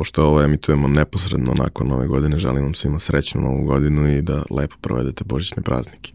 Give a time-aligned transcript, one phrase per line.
[0.00, 4.42] pošto ovo emitujemo neposredno nakon nove godine, želim vam svima srećnu novu godinu i da
[4.50, 6.12] lepo provedete božićne praznike.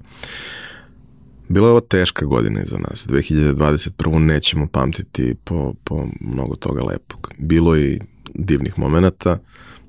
[1.48, 3.08] Bila je ovo teška godina iza nas.
[3.08, 4.18] 2021.
[4.18, 7.32] nećemo pamtiti po, po mnogo toga lepog.
[7.38, 8.00] Bilo je i
[8.34, 9.38] divnih momenata,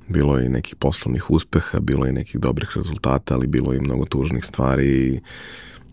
[0.09, 3.77] bilo je i nekih poslovnih uspeha, bilo je i nekih dobrih rezultata, ali bilo je
[3.77, 5.21] i mnogo tužnih stvari i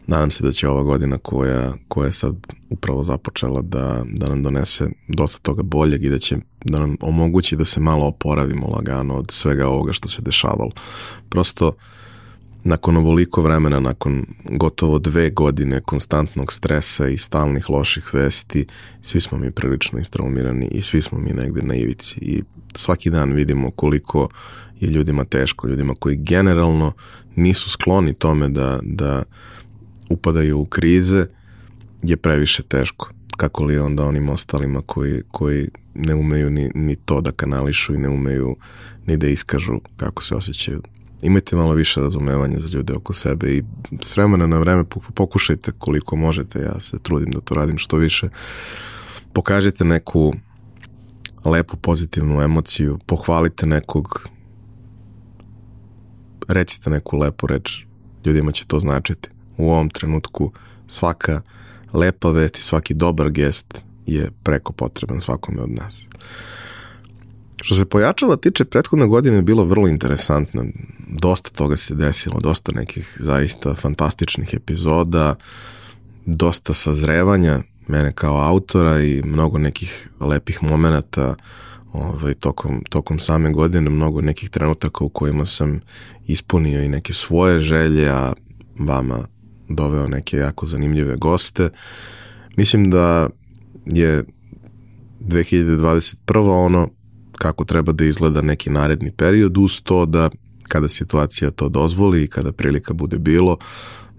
[0.08, 2.36] nadam se da će ova godina koja, koja je sad
[2.70, 7.56] upravo započela da, da nam donese dosta toga boljeg i da će da nam omogući
[7.56, 10.72] da se malo oporavimo lagano od svega ovoga što se dešavalo.
[11.30, 11.72] Prosto
[12.64, 18.66] nakon ovoliko vremena, nakon gotovo dve godine konstantnog stresa i stalnih loših vesti,
[19.02, 22.44] svi smo mi prilično istraumirani i svi smo mi negde na ivici i
[22.76, 24.30] svaki dan vidimo koliko
[24.80, 26.94] je ljudima teško, ljudima koji generalno
[27.36, 29.24] nisu skloni tome da, da
[30.10, 31.28] upadaju u krize,
[32.04, 33.10] je previše teško.
[33.38, 37.98] Kako li onda onim ostalima koji, koji ne umeju ni, ni to da kanališu i
[37.98, 38.56] ne umeju
[39.06, 40.82] ni da iskažu kako se osjećaju.
[41.22, 43.64] Imajte malo više razumevanja za ljude oko sebe i
[44.02, 44.84] s vremena na vreme
[45.14, 48.30] pokušajte koliko možete, ja se trudim da to radim što više.
[49.34, 50.34] Pokažite neku
[51.46, 54.28] lepu pozitivnu emociju, pohvalite nekog,
[56.48, 57.86] recite neku lepu reč,
[58.26, 60.52] ljudima će to značiti u ovom trenutku
[60.88, 61.42] svaka
[61.94, 66.04] lepa vest i svaki dobar gest je preko potreban svakome od nas.
[67.62, 70.66] Što se pojačala tiče, prethodne godine je bilo vrlo interesantno.
[71.08, 75.36] Dosta toga se desilo, dosta nekih zaista fantastičnih epizoda,
[76.26, 81.36] dosta sazrevanja mene kao autora i mnogo nekih lepih momenata
[81.94, 85.80] ovaj, tokom, tokom same godine, mnogo nekih trenutaka u kojima sam
[86.28, 88.34] ispunio i neke svoje želje, a
[88.80, 89.28] vama
[89.76, 91.70] doveo neke jako zanimljive goste.
[92.58, 93.30] Mislim da
[93.86, 94.24] je
[95.20, 96.66] 2021.
[96.66, 96.90] ono
[97.38, 100.30] kako treba da izgleda neki naredni period uz to da
[100.68, 103.58] kada situacija to dozvoli i kada prilika bude bilo,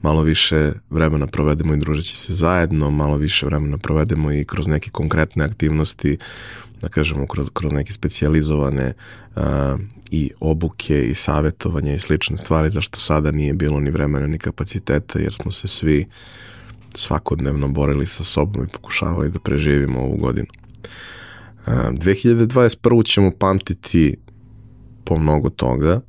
[0.05, 4.91] malo više vremena provedemo i družeći se zajedno, malo više vremena provedemo i kroz neke
[4.91, 6.19] konkretne aktivnosti,
[6.81, 8.93] da kažemo kroz, kroz neke specijalizovane
[9.37, 9.43] uh,
[10.11, 15.19] i obuke i savjetovanja i slične stvari, zašto sada nije bilo ni vremena ni kapaciteta,
[15.19, 16.07] jer smo se svi
[16.95, 20.49] svakodnevno borili sa sobom i pokušavali da preživimo ovu godinu.
[21.67, 23.07] Uh, 2021.
[23.07, 24.17] ćemo pamtiti
[25.05, 26.01] po mnogo toga,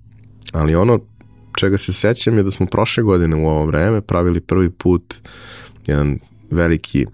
[0.51, 1.14] ali ono
[1.57, 5.15] čega se sećam je da smo prošle godine u ovo vreme pravili prvi put
[5.87, 6.19] jedan
[6.51, 7.05] veliki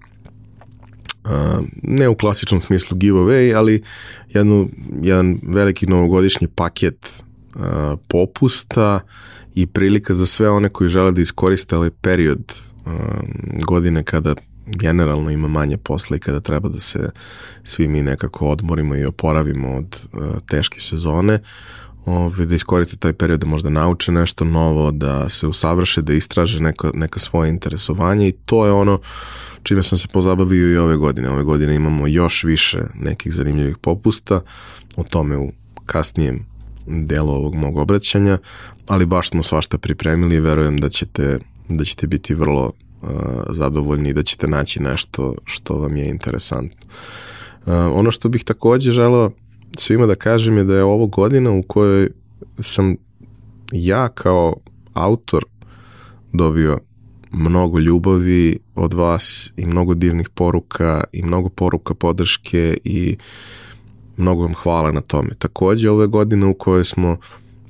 [1.24, 1.30] Uh,
[1.82, 3.82] ne u klasičnom smislu giveaway, ali
[4.28, 4.68] jednu,
[5.02, 7.22] jedan veliki novogodišnji paket
[7.54, 7.62] uh,
[8.08, 9.00] popusta
[9.54, 12.52] i prilika za sve one koji žele da iskoriste ovaj period
[12.86, 12.92] uh,
[13.66, 14.34] godine kada
[14.66, 17.10] generalno ima manje posla i kada treba da se
[17.64, 21.38] svi mi nekako odmorimo i oporavimo od uh, teške sezone,
[22.06, 26.60] ovaj, da iskoriste taj period da možda nauče nešto novo, da se usavrše, da istraže
[26.60, 29.00] neka, neka svoje interesovanje i to je ono
[29.62, 31.30] čime sam se pozabavio i ove godine.
[31.30, 34.40] Ove godine imamo još više nekih zanimljivih popusta,
[34.96, 35.52] o tome u
[35.86, 36.46] kasnijem
[36.86, 38.38] delu ovog mog obraćanja,
[38.86, 41.38] ali baš smo svašta pripremili i verujem da ćete,
[41.68, 42.64] da ćete biti vrlo
[43.02, 43.08] uh,
[43.50, 46.86] zadovoljni i da ćete naći nešto što vam je interesantno.
[47.66, 49.30] Uh, ono što bih takođe želeo
[49.76, 52.10] svima da kažem je da je ovo godina u kojoj
[52.58, 52.96] sam
[53.72, 54.56] ja kao
[54.94, 55.44] autor
[56.32, 56.78] dobio
[57.32, 63.16] mnogo ljubavi od vas i mnogo divnih poruka i mnogo poruka podrške i
[64.16, 65.34] mnogo vam hvala na tome.
[65.38, 67.16] Takođe, ove godine u kojoj smo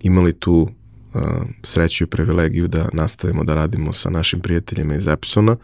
[0.02, 0.68] imali tu
[1.14, 1.22] uh,
[1.62, 5.56] sreću i privilegiju da nastavimo da radimo sa našim prijateljima iz Epsona,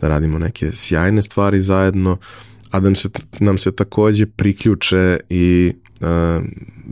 [0.00, 2.16] da radimo neke sjajne stvari zajedno,
[2.70, 3.08] a da nam se,
[3.40, 6.44] nam se takođe priključe i uh,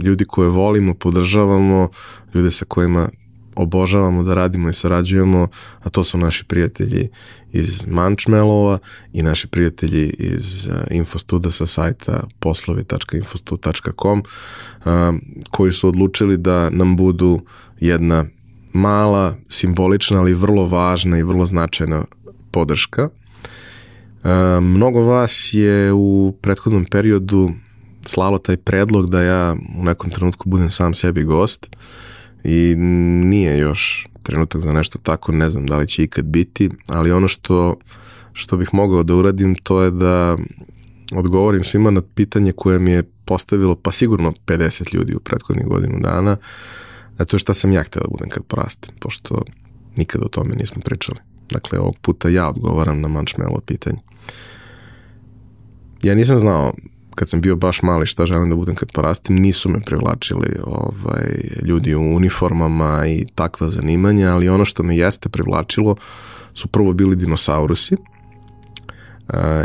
[0.02, 1.88] ljudi koje volimo, podržavamo,
[2.34, 3.08] ljude sa kojima
[3.56, 5.48] obožavamo da radimo i sarađujemo,
[5.82, 7.08] a to su naši prijatelji
[7.52, 8.78] iz Mančmelova
[9.12, 14.84] i naši prijatelji iz uh, Infostuda sa sajta poslovi.infostud.com uh,
[15.50, 17.40] koji su odlučili da nam budu
[17.80, 18.24] jedna
[18.72, 22.04] mala, simbolična, ali vrlo važna i vrlo značajna
[22.50, 23.08] podrška.
[24.24, 24.30] Uh,
[24.62, 27.50] mnogo vas je u prethodnom periodu
[28.06, 31.66] slalo taj predlog da ja u nekom trenutku budem sam sebi gost.
[32.44, 32.74] I
[33.24, 37.28] nije još trenutak za nešto tako, ne znam da li će ikad biti, ali ono
[37.28, 37.76] što,
[38.32, 40.36] što bih mogao da uradim to je da
[41.14, 46.00] odgovorim svima na pitanje koje mi je postavilo pa sigurno 50 ljudi u prethodnih godinu
[46.00, 46.36] dana,
[47.18, 49.42] a to je šta sam ja hteo da budem kad porastem, pošto
[49.96, 51.18] nikad o tome nismo pričali.
[51.50, 53.98] Dakle, ovog puta ja odgovaram na mančmelo pitanje.
[56.02, 56.72] Ja nisam znao
[57.14, 61.26] kad sam bio baš mali šta želim da budem kad porastim, nisu me privlačili ovaj,
[61.62, 65.96] ljudi u uniformama i takva zanimanja, ali ono što me jeste privlačilo
[66.54, 67.96] su prvo bili dinosaurusi,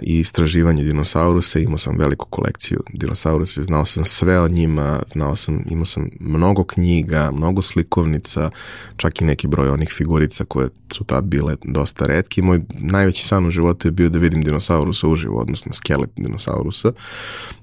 [0.04, 5.64] i istraživanje dinosaurusa, imao sam veliku kolekciju dinosaurusa, znao sam sve o njima, znao sam,
[5.70, 8.50] imao sam mnogo knjiga, mnogo slikovnica,
[8.98, 12.42] čak i neki broj onih figurica koje su tad bile dosta redki.
[12.42, 16.92] Moj najveći san u životu je bio da vidim dinosaurusa uživo, odnosno skelet dinosaurusa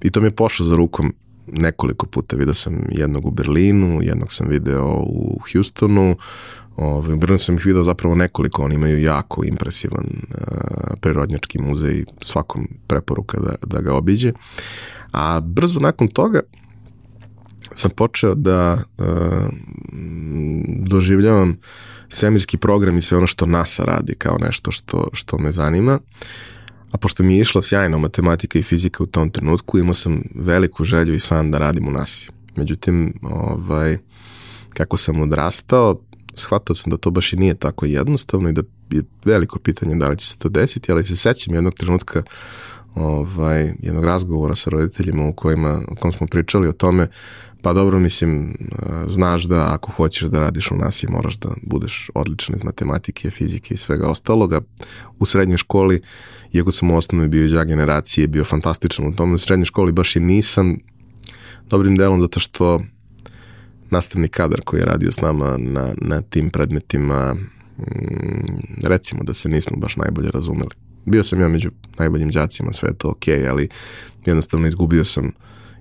[0.01, 1.13] i to mi je pošlo za rukom
[1.47, 2.35] nekoliko puta.
[2.35, 6.15] Video sam jednog u Berlinu, jednog sam video u Houstonu,
[6.77, 10.37] Ove, u Brnu sam ih video zapravo nekoliko, oni imaju jako impresivan uh,
[11.01, 14.33] prirodnjački muzej, svakom preporuka da, da ga obiđe.
[15.11, 16.39] A brzo nakon toga
[17.71, 19.05] sam počeo da uh,
[20.67, 21.57] doživljavam
[22.09, 25.99] svemirski program i sve ono što NASA radi kao nešto što, što me zanima.
[26.91, 30.83] A pošto mi je išla sjajna matematika i fizika u tom trenutku, imao sam veliku
[30.83, 32.31] želju i san da radim u NASA.
[32.55, 33.97] Međutim, ovaj,
[34.73, 36.01] kako sam odrastao,
[36.35, 38.61] shvatao sam da to baš i nije tako jednostavno i da
[38.91, 42.23] je veliko pitanje da li će se to desiti, ali se sećam jednog trenutka
[42.99, 47.07] ovaj, jednog razgovora sa roditeljima u kojima, u kom smo pričali o tome,
[47.61, 48.57] pa dobro, mislim,
[49.07, 53.29] znaš da ako hoćeš da radiš u nas i moraš da budeš odličan iz matematike,
[53.29, 54.61] fizike i svega ostaloga.
[55.19, 56.01] U srednjoj školi,
[56.53, 60.15] iako sam u osnovnoj bio đak generacije, bio fantastičan u tome, u srednjoj školi baš
[60.15, 60.77] i nisam
[61.69, 62.81] dobrim delom zato što
[63.89, 67.43] nastavni kadar koji je radio s nama na, na tim predmetima, mm,
[68.83, 70.86] recimo da se nismo baš najbolje razumeli.
[71.07, 71.69] Bio sam ja među
[71.99, 73.69] najboljim đacima, sve je to ok, ali
[74.25, 75.31] jednostavno izgubio sam,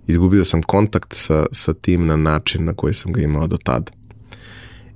[0.06, 3.93] izgubio sam kontakt sa, sa tim na način na koji sam ga imao do tada.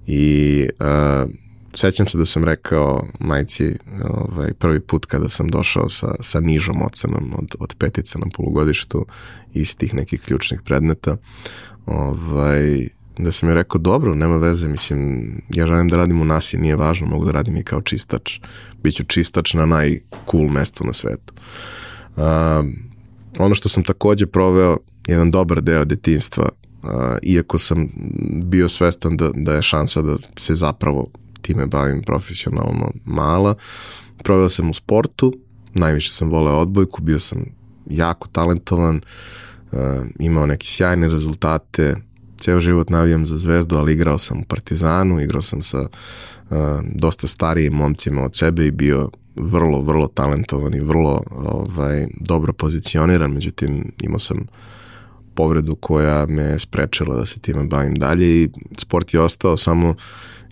[0.06, 1.30] I uh,
[1.74, 6.82] sećam se da sam rekao majci ovaj, prvi put kada sam došao sa, sa nižom
[6.82, 9.06] ocenom od, od petica na polugodištu
[9.52, 11.16] iz tih nekih ključnih predmeta,
[11.86, 12.88] ovaj,
[13.24, 16.76] da sam je rekao, dobro, nema veze, mislim, ja želim da radim u nasi, nije
[16.76, 18.38] važno, mogu da radim i kao čistač.
[18.82, 21.34] Biću čistač na najcool mestu na svetu.
[22.16, 22.22] Uh,
[23.38, 24.76] ono što sam takođe proveo,
[25.06, 26.48] jedan dobar deo detinstva,
[26.82, 26.90] uh,
[27.22, 27.88] iako sam
[28.44, 31.06] bio svestan da, da je šansa da se zapravo
[31.42, 33.54] time bavim profesionalno mala,
[34.24, 35.32] proveo sam u sportu,
[35.74, 37.44] najviše sam voleo odbojku, bio sam
[37.86, 39.00] jako talentovan,
[39.72, 39.78] uh,
[40.18, 41.96] imao neke sjajne rezultate,
[42.40, 46.56] ceo život navijam za Zvezdu, ali igrao sam u Partizanu, igrao sam sa uh,
[46.94, 53.32] dosta starijim momcima od sebe i bio vrlo, vrlo talentovan i vrlo ovaj, dobro pozicioniran,
[53.32, 54.46] međutim imao sam
[55.34, 58.48] povredu koja me sprečila da se time bavim dalje i
[58.78, 59.94] sport je ostao samo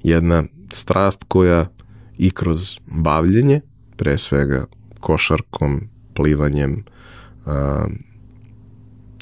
[0.02, 1.66] jedna strast koja
[2.18, 3.60] i kroz bavljenje,
[3.96, 4.66] pre svega
[5.00, 6.84] košarkom, plivanjem,
[7.46, 7.52] uh,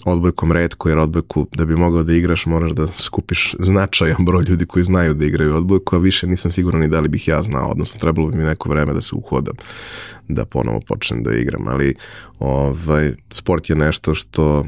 [0.06, 4.66] odbojkom redko, jer odbojku da bi mogao da igraš moraš da skupiš značajan broj ljudi
[4.66, 7.68] koji znaju da igraju odbojku, a više nisam siguran ni da li bih ja znao,
[7.68, 9.54] odnosno trebalo bi mi neko vreme da se uhodam
[10.28, 11.94] da ponovo počnem da igram, ali
[12.38, 14.66] ovaj, sport je nešto što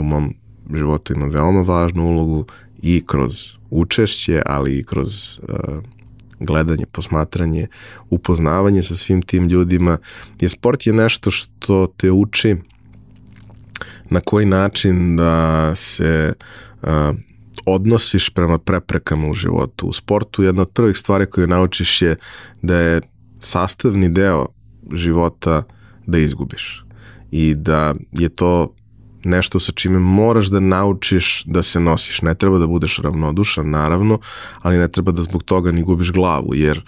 [0.00, 0.34] u mom
[0.74, 2.44] životu ima veoma važnu ulogu
[2.82, 3.32] i kroz
[3.70, 5.82] učešće, ali i kroz uh,
[6.40, 7.66] gledanje, posmatranje,
[8.10, 9.98] upoznavanje sa svim tim ljudima.
[10.40, 12.56] Je sport je nešto što te uči
[14.10, 16.32] na koji način da se
[16.82, 16.88] uh,
[17.66, 19.86] odnosiš prema preprekama u životu.
[19.86, 22.16] U sportu jedna od prvih stvari koju naučiš je
[22.62, 23.00] da je
[23.40, 24.46] sastavni deo
[24.92, 25.62] života
[26.06, 26.84] da izgubiš
[27.30, 28.74] i da je to
[29.24, 32.22] nešto sa čime moraš da naučiš da se nosiš.
[32.22, 34.18] Ne treba da budeš ravnodušan, naravno,
[34.62, 36.80] ali ne treba da zbog toga ni gubiš glavu, jer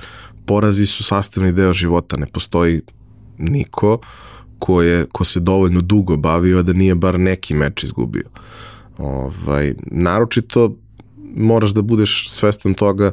[0.46, 2.16] porazi su sastavni deo života.
[2.16, 2.82] Ne postoji
[3.38, 4.00] niko uh,
[4.58, 8.24] ko, je, ko se dovoljno dugo bavio da nije bar neki meč izgubio.
[8.98, 10.76] Ovaj, naročito
[11.36, 13.12] moraš da budeš svestan toga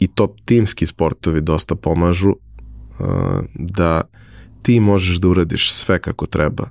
[0.00, 3.06] i top timski sportovi dosta pomažu uh,
[3.54, 4.02] da
[4.62, 6.68] ti možeš da uradiš sve kako treba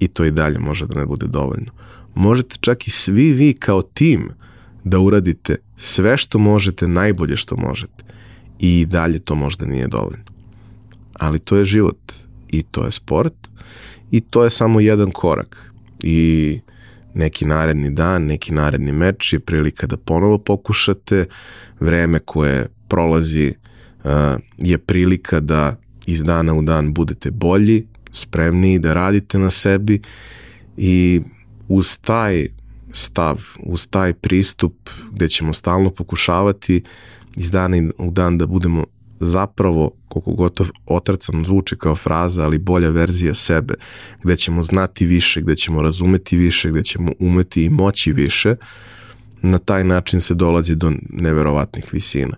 [0.00, 1.72] i to i dalje može da ne bude dovoljno.
[2.14, 4.28] Možete čak i svi vi kao tim
[4.84, 8.04] da uradite sve što možete, najbolje što možete
[8.58, 10.24] i dalje to možda nije dovoljno.
[11.14, 12.12] Ali to je život
[12.48, 13.34] i to je sport
[14.14, 15.72] i to je samo jedan korak.
[16.02, 16.60] I
[17.14, 21.26] neki naredni dan, neki naredni meč je prilika da ponovo pokušate,
[21.80, 23.54] vreme koje prolazi
[24.04, 24.10] uh,
[24.58, 30.00] je prilika da iz dana u dan budete bolji, spremniji da radite na sebi.
[30.76, 31.20] I
[31.68, 32.48] uz taj
[32.92, 36.82] stav, uz taj pristup gde ćemo stalno pokušavati
[37.36, 38.84] iz dana u dan da budemo
[39.26, 43.74] zapravo, koliko gotov otrcano zvuči kao fraza, ali bolja verzija sebe,
[44.22, 48.56] gde ćemo znati više, gde ćemo razumeti više, gde ćemo umeti i moći više,
[49.42, 52.36] na taj način se dolazi do neverovatnih visina.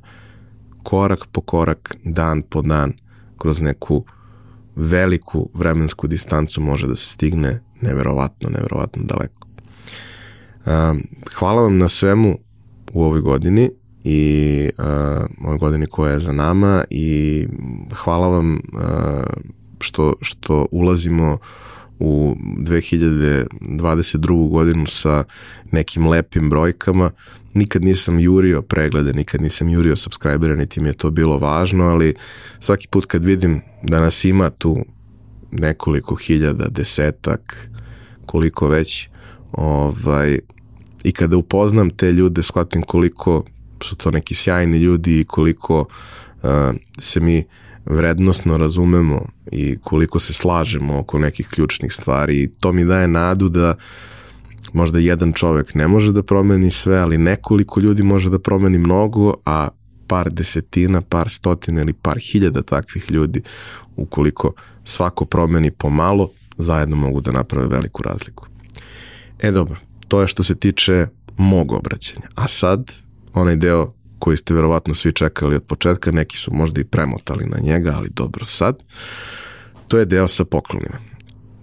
[0.83, 2.93] Korak po korak, dan po dan,
[3.39, 4.05] kroz neku
[4.77, 9.49] veliku vremensku distancu može da se stigne neverovatno, neverovatno daleko.
[10.67, 11.03] Um,
[11.35, 12.39] hvala vam na svemu
[12.93, 13.71] u ovoj godini
[14.09, 14.85] i uh,
[15.45, 17.47] ovoj godini koja je za nama i
[17.95, 18.61] hvala vam uh,
[19.81, 21.39] što, što ulazimo
[21.99, 24.49] u 2022.
[24.49, 25.25] godinu sa
[25.73, 27.11] nekim lepim brojkama.
[27.55, 32.15] Nikad nisam jurio preglede, nikad nisam jurio subscribere, niti mi je to bilo važno, ali
[32.61, 34.79] svaki put kad vidim da nas ima tu
[35.51, 37.71] nekoliko hiljada, desetak,
[38.27, 39.09] koliko već,
[39.53, 40.39] ovaj,
[41.05, 43.45] i kada upoznam te ljude, shvatim koliko
[43.83, 46.51] su to neki sjajni ljudi i koliko uh,
[46.99, 47.45] se mi
[47.85, 53.49] vrednostno razumemo i koliko se slažemo oko nekih ključnih stvari i to mi daje nadu
[53.49, 53.75] da
[54.73, 59.35] možda jedan čovek ne može da promeni sve, ali nekoliko ljudi može da promeni mnogo,
[59.45, 59.69] a
[60.07, 63.43] par desetina, par stotina ili par hiljada takvih ljudi,
[63.97, 64.53] ukoliko
[64.85, 68.47] svako promeni pomalo, zajedno mogu da naprave veliku razliku.
[69.41, 69.77] E dobro,
[70.09, 71.07] to je što se tiče
[71.37, 72.27] mog obraćanja.
[72.35, 72.93] A sad,
[73.37, 77.59] onaj deo koji ste verovatno svi čekali od početka, neki su možda i premotali na
[77.61, 78.83] njega, ali dobro sad,
[79.89, 80.99] to je deo sa poklonima.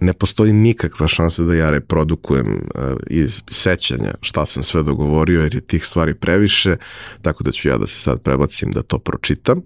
[0.00, 5.54] Ne postoji nikakva šansa da ja reprodukujem uh, iz sećanja šta sam sve dogovorio, jer
[5.54, 6.76] je tih stvari previše,
[7.22, 9.62] tako da ću ja da se sad prebacim da to pročitam,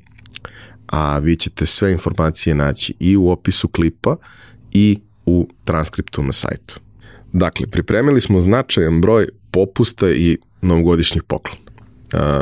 [0.86, 4.16] a vi ćete sve informacije naći i u opisu klipa
[4.72, 6.80] i u transkriptu na sajtu.
[7.32, 11.67] Dakle, pripremili smo značajan broj popusta i novogodišnjih poklona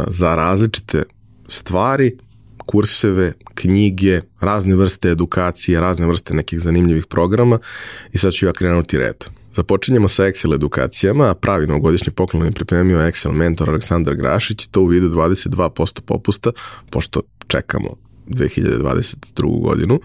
[0.09, 1.03] za različite
[1.49, 2.17] stvari,
[2.67, 7.59] kurseve, knjige, razne vrste edukacije, razne vrste nekih zanimljivih programa
[8.13, 9.25] i sad ću ja krenuti red.
[9.55, 14.81] Započinjemo sa Excel edukacijama, a pravi novogodišnji poklon je pripremio Excel mentor Aleksandar Grašić, to
[14.81, 16.51] u vidu 22% popusta,
[16.91, 19.63] pošto čekamo 2022.
[19.63, 20.01] godinu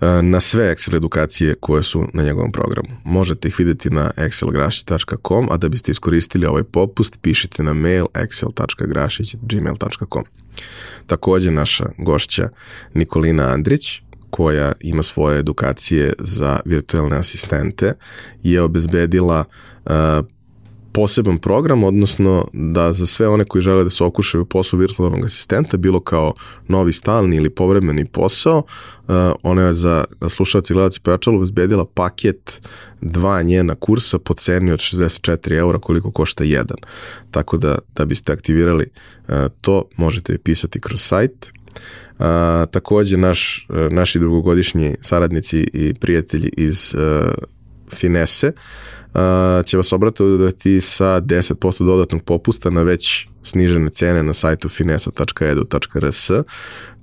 [0.00, 2.88] e, na sve Excel edukacije koje su na njegovom programu.
[3.04, 10.24] Možete ih videti na excelgrašić.com, a da biste iskoristili ovaj popust, pišite na mail excel.grašić.gmail.com.
[11.06, 12.48] Takođe naša gošća
[12.94, 14.00] Nikolina Andrić,
[14.30, 17.94] koja ima svoje edukacije za virtualne asistente,
[18.42, 19.44] je obezbedila
[19.84, 19.92] uh,
[20.92, 25.76] poseban program, odnosno da za sve one koji žele da se okušaju posao virtualnog asistenta,
[25.76, 26.34] bilo kao
[26.68, 32.68] novi stalni ili povremeni posao, uh, ona je za slušalci i gledalci pojačalo bezbedila paket
[33.00, 36.78] dva njena kursa po ceni od 64 eura koliko košta jedan.
[37.30, 38.86] Tako da, da biste aktivirali
[39.28, 41.46] uh, to, možete pisati kroz sajt.
[42.18, 42.26] Uh,
[42.70, 46.94] takođe naš, naši drugogodišnji saradnici i prijatelji iz
[47.90, 48.52] Finese
[49.14, 56.30] uh, će vas obratovati sa 10% dodatnog popusta na već snižene cene na sajtu finesa.edu.rs.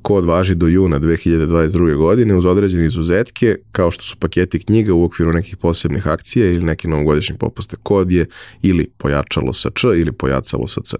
[0.01, 1.95] Kod važi do juna 2022.
[1.95, 6.65] godine uz određene izuzetke, kao što su paketi knjiga u okviru nekih posebnih akcija ili
[6.65, 7.75] neke novogodišnje popuste.
[7.83, 8.25] Kod je
[8.61, 10.97] ili pojačalo sa č ili pojacalo sa c.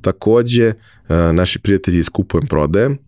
[0.00, 0.72] Takođe,
[1.32, 2.98] naši prijatelji iz Kupujem prodajem,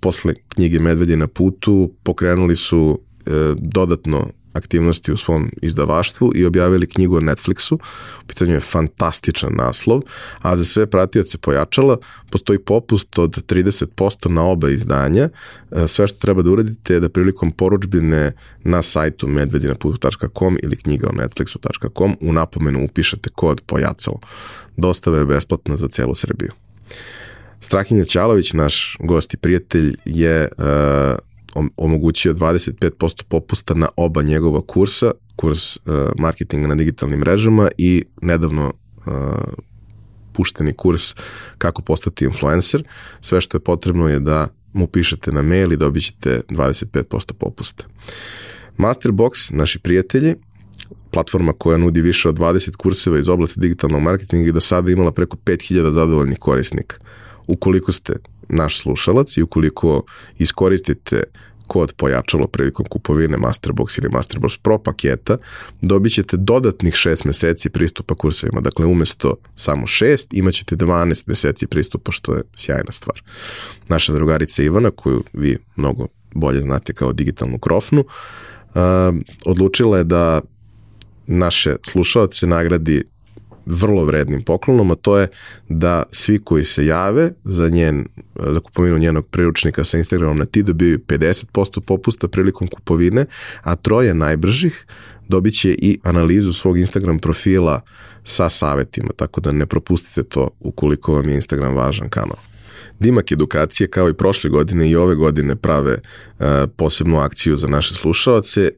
[0.00, 6.86] posle knjige Medvedi na putu pokrenuli su e, dodatno aktivnosti u svom izdavaštvu i objavili
[6.86, 7.74] knjigu o Netflixu.
[8.22, 10.00] U pitanju je fantastičan naslov,
[10.42, 11.96] a za sve pratioce pojačala
[12.30, 15.28] postoji popust od 30% na oba izdanja.
[15.70, 18.32] E, sve što treba da uradite je da prilikom poručbine
[18.64, 24.20] na sajtu medvedinaputu.com ili knjiga o netflixu.com u napomenu upišete kod pojacalo.
[24.76, 26.52] Dostava je besplatna za celu Srbiju.
[27.60, 30.64] Strahinja Ćalović, naš gost i prijatelj, je uh,
[31.76, 35.82] omogućio 25% popusta na oba njegova kursa, kurs uh,
[36.18, 38.72] marketinga na digitalnim mrežama i nedavno
[39.06, 39.12] uh,
[40.32, 41.14] pušteni kurs
[41.58, 42.84] kako postati influencer.
[43.20, 47.84] Sve što je potrebno je da mu pišete na mail i dobit ćete 25% popusta.
[48.78, 50.34] Masterbox, naši prijatelji,
[51.10, 55.12] platforma koja nudi više od 20 kurseva iz oblasti digitalnog marketinga i do sada imala
[55.12, 56.96] preko 5000 zadovoljnih korisnika.
[57.46, 58.16] Ukoliko ste
[58.48, 60.02] naš slušalac i ukoliko
[60.38, 61.22] iskoristite
[61.66, 65.36] kod pojačalo prilikom kupovine Masterbox ili Masterbox Pro paketa,
[65.80, 68.60] dobit ćete dodatnih 6 meseci pristupa kursevima.
[68.60, 73.22] Dakle, umesto samo 6, imat ćete 12 meseci pristupa, što je sjajna stvar.
[73.88, 78.80] Naša drugarica Ivana, koju vi mnogo bolje znate kao digitalnu krofnu, uh,
[79.44, 80.40] odlučila je da
[81.26, 83.04] naše slušalce nagradi
[83.66, 85.28] vrlo vrednim poklonom, a to je
[85.68, 88.06] da svi koji se jave za njen,
[88.52, 93.26] za kupovinu njenog priručnika sa Instagramom na ti dobiju 50% popusta prilikom kupovine,
[93.62, 94.86] a troje najbržih
[95.28, 97.80] dobit će i analizu svog Instagram profila
[98.24, 102.36] sa savetima, tako da ne propustite to ukoliko vam je Instagram važan kanal.
[102.98, 107.94] Dimak edukacije kao i prošle godine i ove godine prave uh, posebnu akciju za naše
[107.94, 108.70] slušalce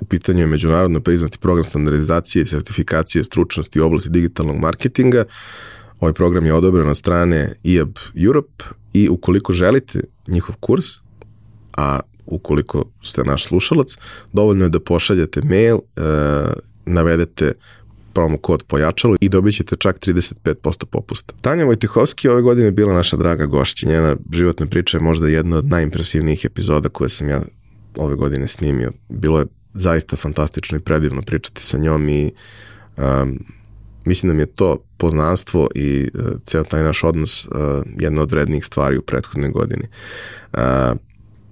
[0.00, 5.24] U pitanju je međunarodno priznati program standardizacije i sertifikacije stručnosti u oblasti digitalnog marketinga.
[6.00, 7.92] Ovaj program je odobren od strane IAB
[8.24, 10.84] Europe i ukoliko želite njihov kurs,
[11.76, 13.96] a ukoliko ste naš slušalac,
[14.32, 16.00] dovoljno je da pošaljete mail, e,
[16.86, 17.52] navedete
[18.12, 21.34] promo kod pojačalo i dobit ćete čak 35% popusta.
[21.40, 23.88] Tanja Vojtehovski ove godine je bila naša draga gošća.
[23.88, 27.42] Njena životna priča je možda jedna od najimpresivnijih epizoda koje sam ja
[27.96, 28.92] ove godine snimio.
[29.08, 32.32] Bilo je zaista fantastično i predivno pričati sa njom i
[32.96, 33.44] um,
[34.04, 37.52] mislim da mi je to poznanstvo i uh, ceo taj naš odnos uh,
[37.98, 39.84] jedna od vrednijih stvari u prethodnoj godini.
[40.52, 40.60] Uh,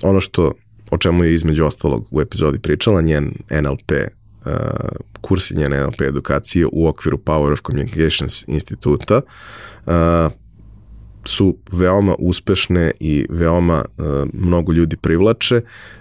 [0.02, 0.52] ono što
[0.91, 4.52] o čemu je između ostalog u epizodi pričala, njen NLP uh,
[5.21, 9.21] kurs i NLP edukacije u okviru Power of Communications instituta
[9.87, 9.93] uh,
[11.25, 15.61] su veoma uspešne i veoma uh, mnogo ljudi privlače.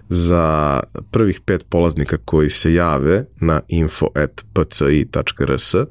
[0.10, 0.80] Za
[1.12, 5.84] prvih pet polaznika koji se jave na info.pci.rs uh,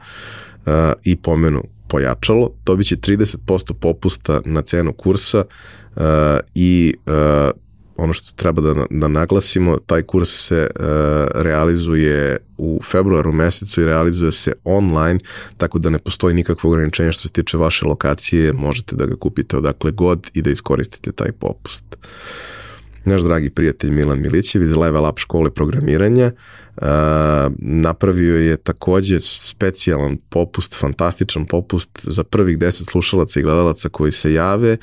[1.05, 5.45] i pomenu pojačalo, dobit će 30% popusta na cenu kursa
[5.97, 6.03] uh,
[6.55, 7.51] i uh,
[8.01, 10.85] ono što treba da, da naglasimo, taj kurs se uh,
[11.35, 15.21] realizuje u februaru mesecu i realizuje se online,
[15.57, 19.57] tako da ne postoji nikakvo ograničenje što se tiče vaše lokacije, možete da ga kupite
[19.57, 21.85] odakle god i da iskoristite taj popust.
[23.05, 26.33] Naš dragi prijatelj Milan Milićev iz Level Up škole programiranja
[26.77, 26.87] uh,
[27.59, 34.33] napravio je takođe specijalan popust, fantastičan popust za prvih 10 slušalaca i gledalaca koji se
[34.33, 34.77] jave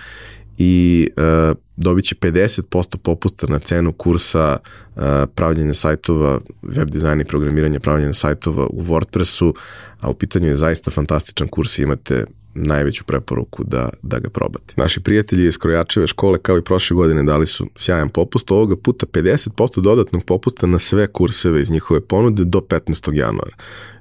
[0.58, 4.58] i uh, dobit će 50% popusta na cenu kursa
[4.96, 5.02] uh,
[5.36, 9.53] pravljenja sajtova, web dizajna i programiranja pravljenja sajtova u WordPressu,
[10.00, 12.25] a u pitanju je zaista fantastičan kurs i imate
[12.65, 14.74] najveću preporuku da, da ga probate.
[14.77, 19.05] Naši prijatelji iz Krojačeve škole kao i prošle godine dali su sjajan popust, ovoga puta
[19.05, 23.13] 50% dodatnog popusta na sve kurseve iz njihove ponude do 15.
[23.13, 23.55] januara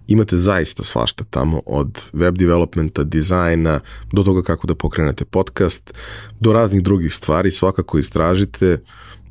[0.06, 3.80] imate zaista svašta tamo od web developmenta, dizajna,
[4.12, 5.94] do toga kako da pokrenete podcast,
[6.40, 8.82] do raznih drugih stvari, svakako istražite.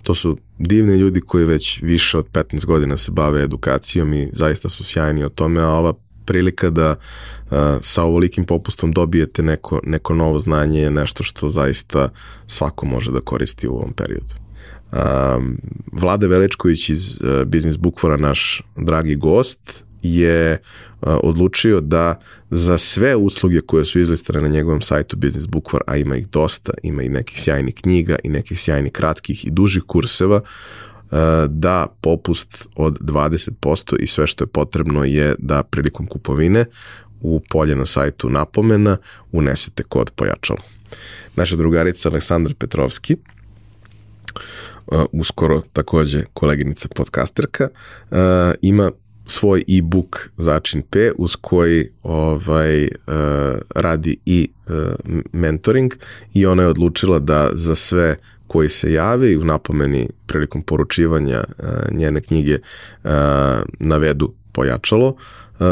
[0.03, 4.69] To su divni ljudi koji već više od 15 godina se bave edukacijom i zaista
[4.69, 5.93] su sjajni o tome, a ova
[6.25, 12.09] prilika da uh, sa ovolikim popustom dobijete neko, neko novo znanje je nešto što zaista
[12.47, 14.33] svako može da koristi u ovom periodu.
[14.91, 15.57] Um,
[15.91, 20.57] Vlade Velečković iz uh, Business Bookfora, naš dragi gost, je
[21.01, 26.17] odlučio da za sve usluge koje su izlistane na njegovom sajtu Business Bookvar, a ima
[26.17, 30.41] ih dosta, ima i nekih sjajnih knjiga i nekih sjajnih kratkih i dužih kurseva,
[31.47, 36.65] da popust od 20% i sve što je potrebno je da prilikom kupovine
[37.21, 38.97] u polje na sajtu napomena
[39.31, 40.59] unesete kod pojačalo.
[41.35, 43.15] Naša drugarica Aleksandar Petrovski,
[45.11, 47.67] uskoro takođe koleginica podcasterka,
[48.61, 48.91] ima
[49.27, 52.87] svoj e-book Začin P uz koji ovaj,
[53.75, 54.49] radi i
[55.33, 55.93] mentoring
[56.33, 61.43] i ona je odlučila da za sve koji se jave i u napomeni prilikom poručivanja
[61.47, 62.59] uh, njene knjige
[63.03, 63.11] uh,
[63.79, 65.15] navedu pojačalo, uh,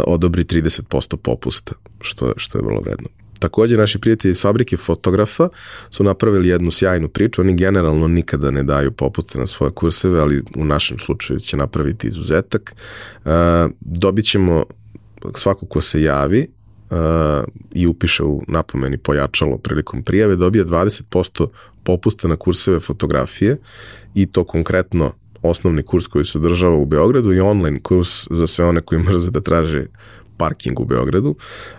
[0.07, 3.09] odobri 30% popusta, što, što je vrlo vredno.
[3.39, 5.49] Takođe, naši prijatelji iz fabrike fotografa
[5.89, 7.41] su napravili jednu sjajnu priču.
[7.41, 12.07] Oni generalno nikada ne daju popuste na svoje kurseve, ali u našem slučaju će napraviti
[12.07, 12.75] izuzetak.
[13.25, 13.31] Uh,
[13.79, 14.63] dobit ćemo
[15.35, 16.47] svako ko se javi
[16.93, 21.47] uh, i upiše u napomeni pojačalo prilikom prijave, dobije 20%
[21.83, 23.57] popusta na kurseve fotografije
[24.15, 28.65] i to konkretno osnovni kurs koji se održava u Beogradu i online kurs za sve
[28.65, 29.85] one koji mrze da traže
[30.37, 31.35] parking u Beogradu.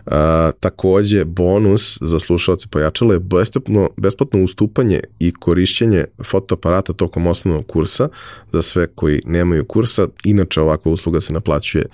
[0.06, 7.66] A, takođe, bonus za slušalce pojačalo je besplatno, besplatno ustupanje i korišćenje fotoaparata tokom osnovnog
[7.66, 8.08] kursa
[8.52, 10.08] za sve koji nemaju kursa.
[10.24, 11.86] Inače, ovakva usluga se naplaćuje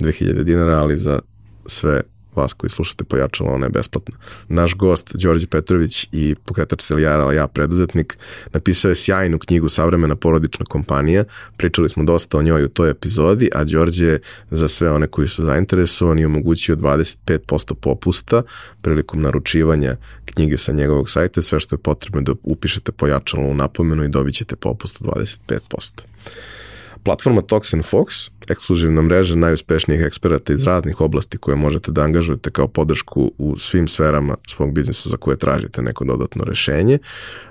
[0.00, 1.18] 2000 dinara, ali za
[1.66, 2.02] sve
[2.36, 4.16] vas koji slušate pojačalo, ona je besplatna.
[4.48, 8.18] Naš gost, Đorđe Petrović i pokretač Selijara, ja preduzetnik,
[8.52, 11.24] napisao je sjajnu knjigu Savremena porodična kompanija.
[11.56, 14.20] Pričali smo dosta o njoj u toj epizodi, a Đorđe je
[14.50, 18.42] za sve one koji su zainteresovani omogućio 25% popusta
[18.82, 21.42] prilikom naručivanja knjige sa njegovog sajta.
[21.42, 26.02] Sve što je potrebno da upišete pojačalo u napomenu i dobit ćete popust od 25%.
[27.06, 32.68] Platforma Toxin Fox, ekskluzivna mreža najuspešnijih eksperata iz raznih oblasti koje možete da angažujete kao
[32.68, 36.98] podršku u svim sferama svog biznisa za koje tražite neko dodatno rešenje,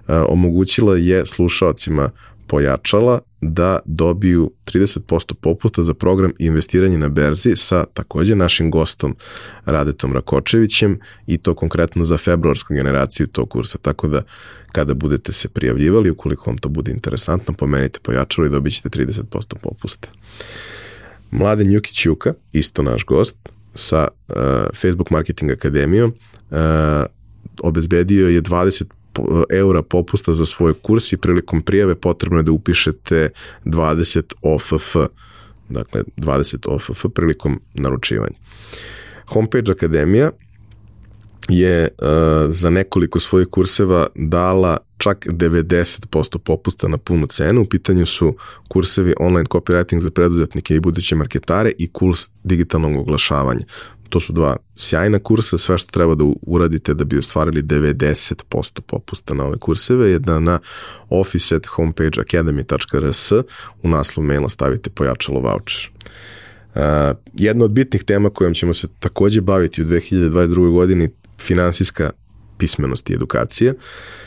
[0.08, 2.10] omogućila je slušalcima
[2.48, 9.16] pojačala da dobiju 30% popusta za program investiranje na berzi sa takođe našim gostom
[9.66, 13.78] Radetom Rakočevićem i to konkretno za februarsku generaciju tog kursa.
[13.78, 14.22] Tako da
[14.72, 19.56] kada budete se prijavljivali, ukoliko vam to bude interesantno, pomenite pojačalo i dobit ćete 30%
[19.62, 20.08] popusta.
[21.32, 23.36] Mladen Jukić Juka, isto naš gost,
[23.76, 24.36] sa uh,
[24.82, 26.14] Facebook Marketing Akademijom,
[26.50, 26.58] uh,
[27.62, 28.84] obezbedio je 20
[29.50, 33.30] eura popusta za svoj kurs i prilikom prijave potrebno je da upišete
[33.66, 34.96] 20 OFF,
[35.70, 38.36] dakle 20 OFF prilikom naručivanja.
[39.28, 40.32] Homepage Akademija
[41.50, 42.08] je uh,
[42.48, 47.62] za nekoliko svojih kurseva dala čak 90% popusta na punu cenu.
[47.62, 48.36] U pitanju su
[48.68, 53.66] kursevi online copywriting za preduzetnike i buduće marketare i kurs digitalnog oglašavanja.
[54.10, 59.34] To su dva sjajna kursa, sve što treba da uradite da bi ostvarili 90% popusta
[59.34, 60.60] na ove kurseve je da na
[61.10, 63.32] office at homepageacademy.rs
[63.84, 65.90] u naslov maila stavite pojačalo voucher.
[66.76, 66.82] Uh,
[67.34, 70.72] jedna od bitnih tema kojom ćemo se takođe baviti u 2022.
[70.72, 72.12] godini finansijska
[72.58, 73.74] pismenost i edukacija.
[73.74, 74.25] Uh,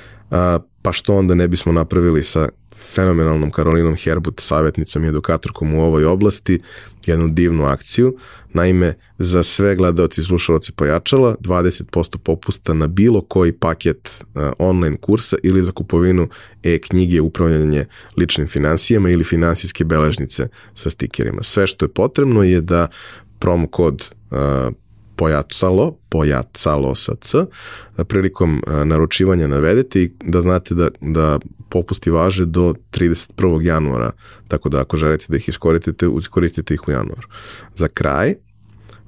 [0.83, 2.49] pa što onda ne bismo napravili sa
[2.95, 6.61] fenomenalnom Karolinom Herbut, savjetnicom i edukatorkom u ovoj oblasti,
[7.07, 8.17] jednu divnu akciju.
[8.53, 14.97] Naime, za sve gledalci i slušalci pojačala 20% popusta na bilo koji paket uh, online
[14.97, 16.29] kursa ili za kupovinu
[16.63, 17.87] e-knjige upravljanje
[18.17, 21.43] ličnim financijama ili finansijske beležnice sa stikerima.
[21.43, 22.89] Sve što je potrebno je da
[23.39, 24.39] promo kod uh,
[25.19, 27.45] pojacalo, pojacalo sa C,
[27.97, 33.63] prilikom naručivanja navedete i da znate da, da popusti važe do 31.
[33.63, 34.13] januara,
[34.49, 37.29] tako da ako želite da ih iskoristite, iskoristite ih u januaru.
[37.75, 38.35] Za kraj,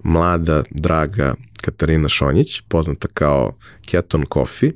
[0.03, 3.53] mlada, draga Katarina Šonjić, poznata kao
[3.87, 4.73] Keton Coffee,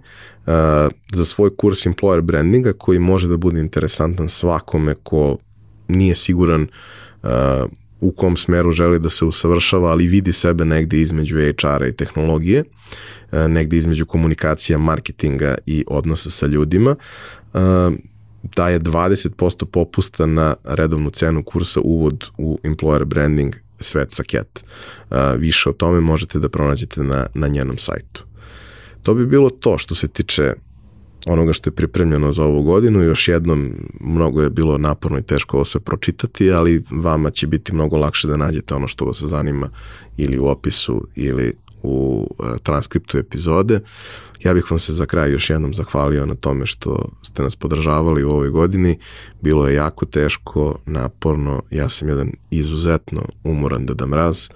[1.13, 5.39] za svoj kurs employer brandinga koji može da bude interesantan svakome ko
[5.89, 6.67] nije siguran
[8.05, 12.65] u kom smeru želi da se usavršava, ali vidi sebe negde između HR-a i tehnologije,
[13.33, 16.97] e, negde između komunikacija, marketinga i odnosa sa ljudima,
[17.55, 17.59] e,
[18.43, 24.65] daje 20% popusta na redovnu cenu kursa uvod u employer branding svet sa Cat.
[25.11, 28.25] E, više o tome možete da pronađete na, na njenom sajtu.
[29.03, 30.53] To bi bilo to što se tiče
[31.27, 33.03] onoga što je pripremljeno za ovu godinu.
[33.03, 37.75] Još jednom, mnogo je bilo naporno i teško ovo sve pročitati, ali vama će biti
[37.75, 39.71] mnogo lakše da nađete ono što vas zanima
[40.17, 43.81] ili u opisu ili u e, transkriptu epizode.
[44.43, 48.25] Ja bih vam se za kraj još jednom zahvalio na tome što ste nas podržavali
[48.25, 48.99] u ovoj godini.
[49.41, 54.49] Bilo je jako teško, naporno, ja sam jedan izuzetno umoran Deda Mraz,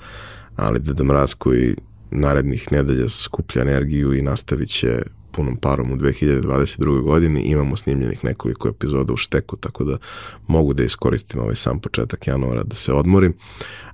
[0.56, 1.76] ali Deda Mraz koji
[2.10, 5.02] narednih nedelja skuplja energiju i nastavit će
[5.38, 7.02] punom parom u 2022.
[7.02, 7.40] godini.
[7.40, 9.98] Imamo snimljenih nekoliko epizoda u šteku, tako da
[10.46, 13.34] mogu da iskoristim ovaj sam početak januara da se odmorim,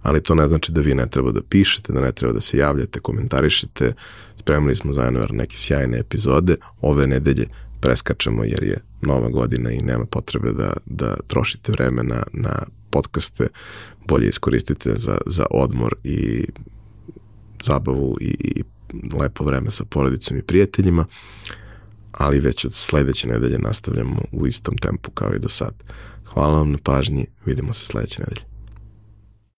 [0.03, 2.59] ali to ne znači da vi ne treba da pišete, da ne treba da se
[2.59, 3.93] javljate, komentarišete.
[4.37, 6.57] Spremili smo za januar neke sjajne epizode.
[6.81, 7.47] Ove nedelje
[7.81, 13.49] preskačemo jer je nova godina i nema potrebe da, da trošite vreme na, na podcaste,
[14.09, 16.47] bolje iskoristite za, za odmor i
[17.63, 18.63] zabavu i, i
[19.21, 21.05] lepo vreme sa porodicom i prijateljima,
[22.13, 25.75] ali već od sledeće nedelje nastavljamo u istom tempu kao i do sad.
[26.25, 28.54] Hvala vam na pažnji, vidimo se sledeće nedelje.